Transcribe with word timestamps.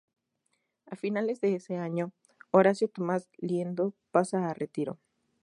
A 0.87 0.95
finales 0.95 1.41
de 1.41 1.53
ese 1.53 1.77
año, 1.77 2.11
Horacio 2.49 2.87
Tomás 2.87 3.29
Liendo 3.37 3.93
pasa 4.09 4.49
a 4.49 4.53
retiro. 4.55 4.97